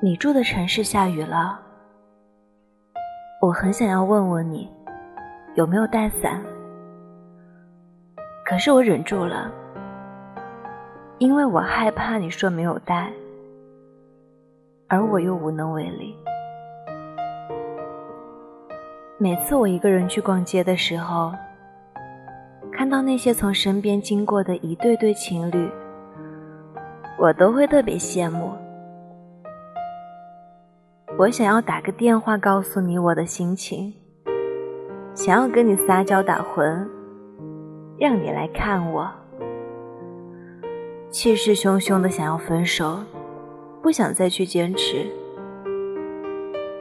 [0.00, 1.60] 你住的城市下雨了，
[3.42, 4.72] 我很想要问问你
[5.56, 6.40] 有没有带伞，
[8.44, 9.50] 可是我忍住了，
[11.18, 13.12] 因为我害怕你说没有带，
[14.88, 16.16] 而我又无能为力。
[19.18, 21.32] 每次我一个人去逛街的时候，
[22.86, 25.68] 看到那些从身边经过的一对对情侣，
[27.18, 28.52] 我都会特别羡慕。
[31.18, 33.92] 我想要打个电话告诉你我的心情，
[35.16, 36.88] 想要跟你撒娇打混，
[37.98, 39.10] 让你来看我，
[41.10, 43.00] 气势汹汹的想要分手，
[43.82, 45.04] 不想再去坚持，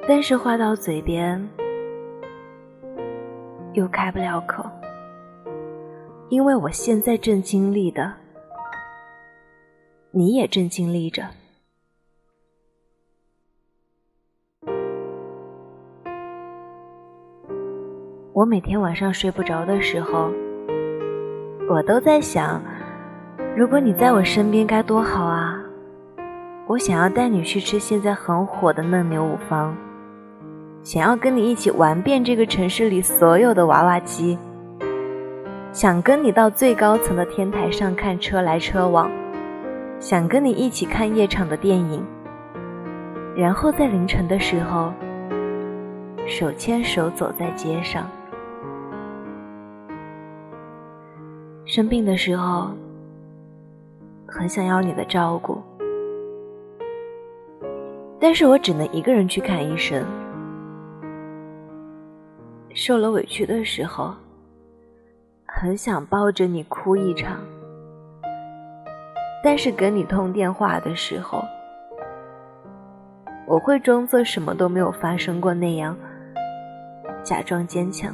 [0.08, 1.50] 但是话到嘴边
[3.74, 4.64] 又开不了口，
[6.30, 8.12] 因为我现在正经历的，
[10.12, 11.24] 你也正经历着。
[18.34, 20.32] 我每天晚上睡不着的时候，
[21.70, 22.62] 我都在想，
[23.56, 25.62] 如果你在我身边该多好啊！
[26.68, 29.78] 我想要带你去吃现在很火的嫩牛五方，
[30.82, 34.38] 想要跟你一起玩遍这个城市里所有的娃娃机，
[35.76, 39.12] 想跟你到最高层的天台上看车来车往，
[40.00, 42.02] 想跟你一起看夜场的电影，
[43.36, 44.94] 然后在凌晨的时候，
[46.26, 48.10] 手牵手走在街上。
[51.66, 52.70] 生病的时候，
[54.26, 55.62] 很想要你的照顾，
[58.18, 60.02] 但是我只能一个人去看医生。
[62.74, 64.14] 受了委屈的时候，
[65.58, 67.40] 很想抱着你哭一场，
[69.42, 71.42] 但是跟你通电话的时候，
[73.48, 75.98] 我会装作什么都没有发生过那样，
[77.24, 78.14] 假装坚强。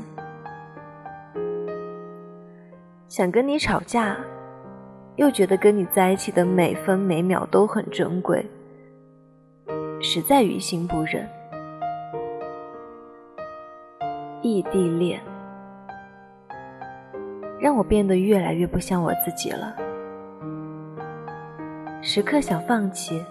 [3.08, 4.16] 想跟你吵架，
[5.16, 8.46] 又觉得跟你在一起的每分每秒都很珍贵，
[10.00, 11.28] 实在于心不忍。
[14.44, 15.20] 异地恋
[17.62, 19.76] 让我变得越来越不像我自己了，
[22.02, 23.24] 时刻想放弃，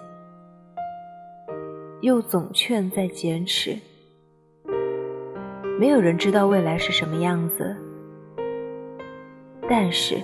[2.00, 3.76] 又总劝再坚持。
[5.80, 7.76] 没有人知道未来是什么样子。
[9.68, 10.16] 但是，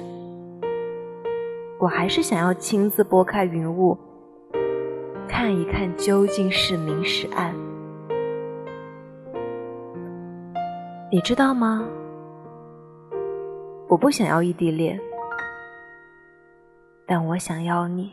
[1.81, 3.99] 我还是想要亲自拨开云雾，
[5.27, 7.53] 看一看究竟是明是暗。
[11.11, 11.85] 你知道吗？
[13.89, 15.01] 我不想要异地恋，
[17.07, 18.11] 但我想要你。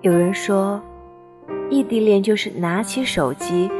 [0.00, 0.82] 有人说，
[1.70, 3.70] 异地恋就是拿起手机，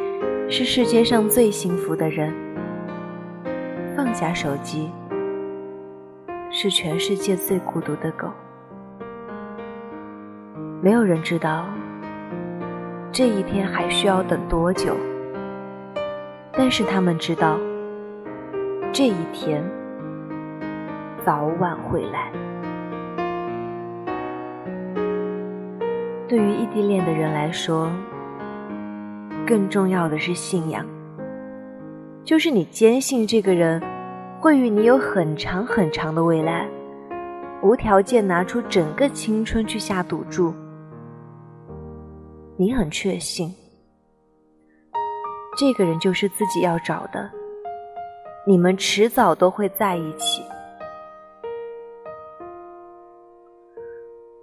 [0.49, 2.33] 是世界上最幸福的人。
[3.97, 4.89] 放下手机，
[6.53, 8.29] 是全世界最孤独的狗。
[10.81, 11.67] 没有人知道
[13.11, 14.97] 这一天还需要等多久，
[16.53, 17.59] 但是他们知道
[18.93, 19.63] 这一天
[21.25, 22.33] 早晚会来。
[26.29, 27.91] 对于异地恋的人来说，
[29.47, 30.85] 更重要的是信仰。
[32.25, 33.81] 就是你坚信这个人
[34.41, 36.69] 会与你有很长很长的未来，
[37.63, 40.53] 无条件拿出整个青春去下赌注。
[42.57, 43.55] 你很确信，
[45.57, 47.31] 这个人就是自己要找的，
[48.49, 50.41] 你们迟早都会在一起。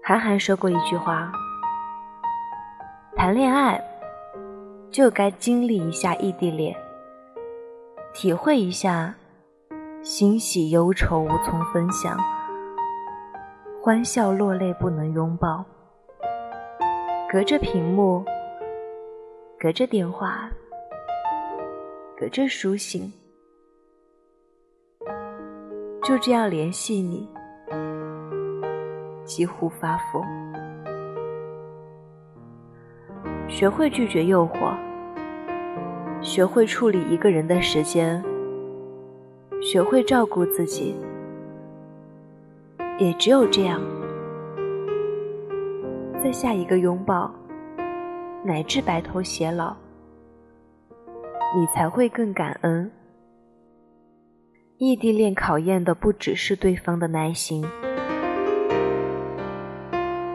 [0.04, 1.32] 韩寒说过一句话：
[3.16, 3.82] 谈恋爱
[4.92, 6.76] 就该经历一下异地恋。
[8.14, 9.16] 体会一下，
[10.02, 12.20] 欣喜忧愁无从分享，
[13.82, 15.64] 欢笑落泪不能拥抱，
[17.32, 18.22] 隔着屏幕，
[19.58, 20.50] 隔着电话，
[22.20, 23.14] 隔着书信，
[26.04, 27.30] 就这样联系你，
[29.24, 30.22] 几乎发疯。
[33.48, 34.76] 学会拒绝诱惑。
[36.22, 38.22] 学会处理一个人的时间，
[39.62, 40.94] 学会照顾自己，
[42.98, 43.82] 也只有这样，
[46.22, 47.34] 在下一个拥抱，
[48.44, 49.74] 乃至白头偕老，
[51.56, 52.92] 你才会更感恩
[54.86, 57.64] 异地恋考验的不只是对方的耐心，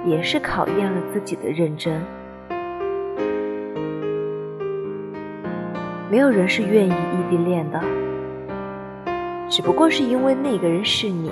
[0.07, 2.03] 也是考验了自己的认真。
[6.11, 7.79] 没有人是愿意异地恋的，
[9.51, 11.31] 只不过是因为那个人是你，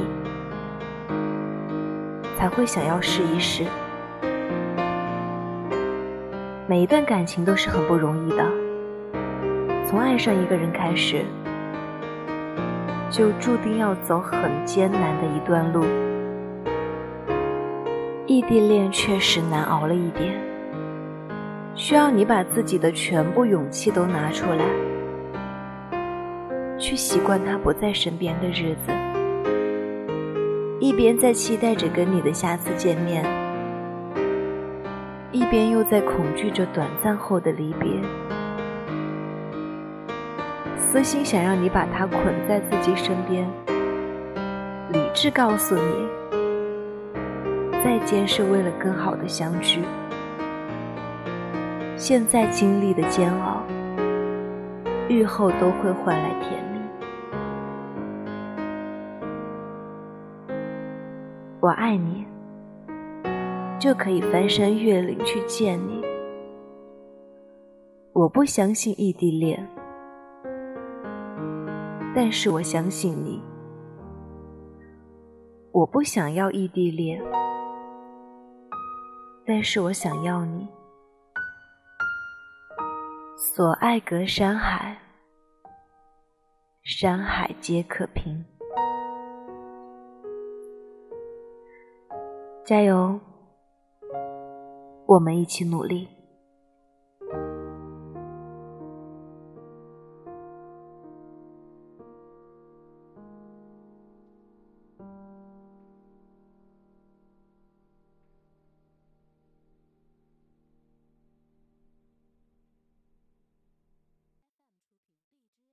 [2.37, 3.65] 才会想要试一试。
[6.69, 8.45] 每一段感情都是很不容易的，
[9.87, 11.25] 从爱上一个人开始，
[13.11, 15.85] 就注定要走很艰难的一段路。
[18.27, 20.35] 异地恋确实难熬了一点。
[21.75, 24.65] 需要你把自己的全部勇气都拿出来，
[26.79, 28.91] 去习惯他不在身边的日子，
[30.81, 33.23] 一边在期待着跟你的下次见面，
[35.33, 37.91] 一边又在恐惧着短暂后的离别。
[40.93, 43.47] 私心想让你把他捆在自己身边，
[44.93, 46.09] 理智告诉你，
[47.85, 49.83] 再见是为了更好的相聚。
[51.97, 53.63] 现在经历的煎熬，
[55.09, 56.81] 日后都会换来甜蜜。
[61.61, 62.25] 我爱你，
[63.79, 66.01] 就可以翻山越岭去见你。
[68.13, 69.69] 我不相信异地恋，
[72.17, 73.43] 但是我相信你。
[75.71, 77.23] 我不想要异地恋，
[79.45, 80.67] 但是我想要你。
[83.37, 84.97] 所爱隔山海，
[86.83, 88.43] 山海皆可平。
[92.65, 93.21] 加油，
[95.05, 96.16] 我们一起努力。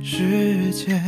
[0.00, 1.00] 时间，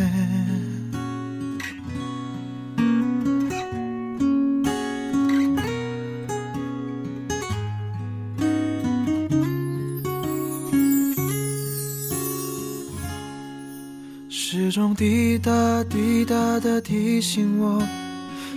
[14.28, 17.82] 时钟滴答滴答的提醒我，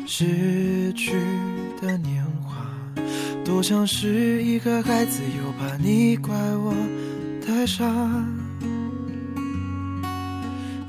[0.06, 1.14] 逝去
[1.82, 2.56] 的年华，
[3.44, 6.74] 多像是一个孩子，又怕你怪我
[7.46, 7.84] 太傻。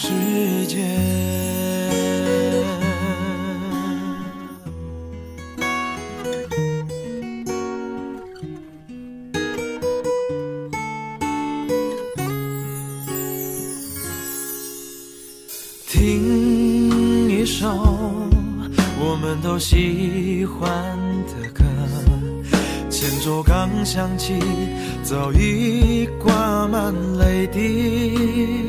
[0.00, 0.12] 世
[0.68, 0.76] 界，
[15.88, 17.66] 听一首
[19.00, 20.70] 我们都喜欢
[21.26, 21.64] 的歌，
[22.88, 24.34] 前奏刚响起，
[25.02, 28.67] 早已挂满泪滴。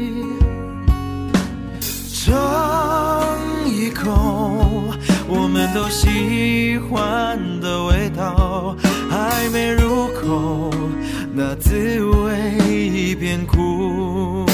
[2.29, 4.93] 尝一口
[5.27, 8.75] 我们都喜欢的味道，
[9.09, 10.69] 还没入口，
[11.33, 14.45] 那滋味已变苦。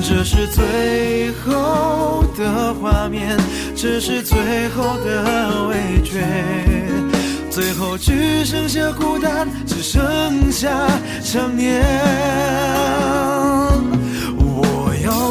[0.00, 3.36] 这是最后的画面，
[3.74, 6.24] 这是最后的味觉，
[7.50, 10.70] 最后只剩下孤单，只剩下
[11.20, 11.82] 想念。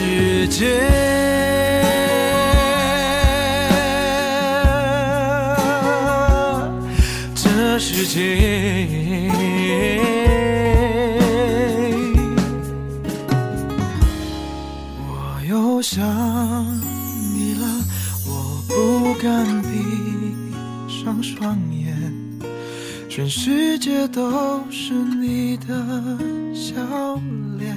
[0.00, 0.64] 世界。
[7.34, 9.30] 这世界。
[15.06, 15.10] 我
[15.46, 16.00] 又想
[17.34, 17.66] 你了，
[18.26, 18.30] 我
[18.68, 19.28] 不敢
[19.62, 19.68] 闭
[20.88, 21.94] 上双眼，
[23.10, 25.74] 全世界都是你的
[26.54, 26.74] 笑
[27.58, 27.76] 脸。